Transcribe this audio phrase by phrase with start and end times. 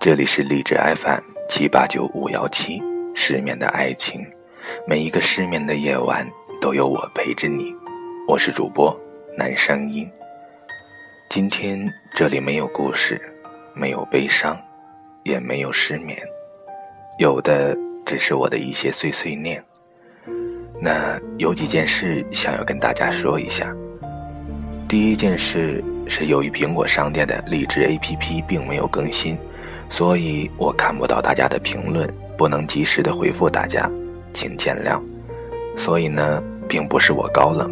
[0.00, 2.82] 这里是荔枝 FM 七八九五幺七，
[3.14, 4.26] 失眠的爱情，
[4.86, 6.26] 每一个失眠的夜晚
[6.58, 7.74] 都有我陪着你。
[8.26, 8.98] 我是主播
[9.36, 10.10] 男声音。
[11.28, 13.20] 今天这里没有故事，
[13.74, 14.56] 没有悲伤，
[15.22, 16.18] 也没有失眠，
[17.18, 17.76] 有的
[18.06, 19.62] 只是我的一些碎碎念。
[20.80, 23.70] 那有几件事想要跟大家说一下。
[24.88, 25.84] 第一件事。
[26.12, 29.38] 是由于苹果商店的荔枝 APP 并没有更新，
[29.90, 32.08] 所以我看不到大家的评论，
[32.38, 33.90] 不能及时的回复大家，
[34.32, 34.98] 请见谅。
[35.76, 37.70] 所以呢，并不是我高冷，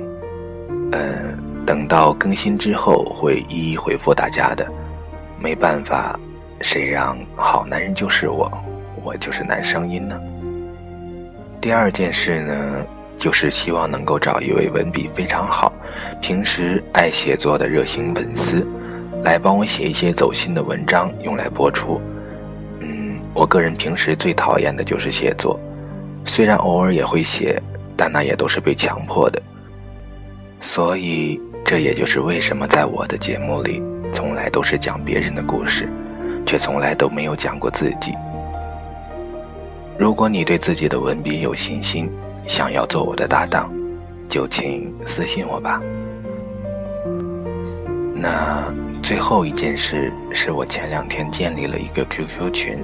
[0.92, 4.66] 嗯，等到更新之后会一一回复大家的。
[5.40, 6.18] 没办法，
[6.60, 8.50] 谁让好男人就是我，
[9.04, 10.20] 我就是男声音呢？
[11.60, 12.84] 第二件事呢？
[13.16, 15.72] 就是希望能够找一位文笔非常好、
[16.22, 18.64] 平时爱写作的热心粉丝，
[19.24, 22.00] 来帮我写一些走心的文章，用来播出。
[23.34, 25.58] 我个人平时最讨厌的就是写作，
[26.24, 27.60] 虽然偶尔也会写，
[27.96, 29.40] 但那也都是被强迫的。
[30.60, 33.80] 所以，这也就是为什么在我的节目里，
[34.12, 35.88] 从来都是讲别人的故事，
[36.44, 38.12] 却从来都没有讲过自己。
[39.96, 42.10] 如果你对自己的文笔有信心，
[42.46, 43.70] 想要做我的搭档，
[44.28, 45.80] 就请私信我吧。
[48.14, 48.64] 那
[49.00, 52.78] 最后一件事是我前两天建立了一个 QQ 群，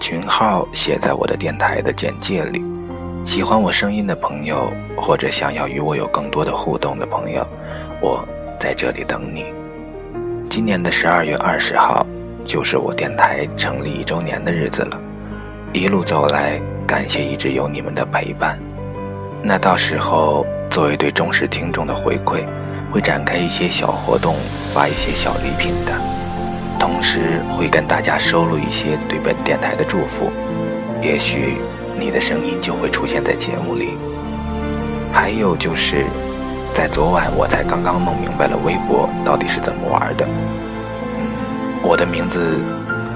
[0.00, 2.64] 群号写在我的电台的简介里。
[3.24, 7.46] 喜欢我声音的朋友，或者想要与我有更多的互动的朋友，
[8.00, 8.26] 我
[8.58, 9.44] 在这里等你。
[10.48, 12.04] 今年的十二月二十号，
[12.44, 14.98] 就是我电台成立一周年的日子了。
[15.72, 18.58] 一路走来，感谢一直有你们的陪伴。
[19.42, 22.42] 那到时候，作为对忠实听众的回馈，
[22.90, 24.34] 会展开一些小活动，
[24.72, 25.92] 发一些小礼品的，
[26.80, 30.32] 同时会跟大家收录一些对本电台的祝福，
[31.02, 31.58] 也许
[31.98, 33.98] 你的声音就会出现在节目里。
[35.12, 36.06] 还有就是，
[36.72, 40.26] 在昨晚我才刚刚弄明白了微博到底是怎么玩的。
[41.82, 42.58] 我的名字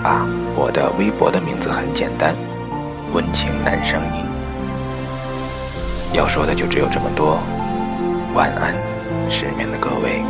[0.03, 2.35] 啊，我的微博的名字很简单，
[3.15, 4.27] 温情男声音。
[6.13, 7.41] 要说的就只有这么多，
[8.35, 8.75] 晚安，
[9.31, 10.23] 失眠的各位。